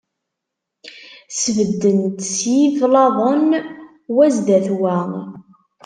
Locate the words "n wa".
4.73-4.97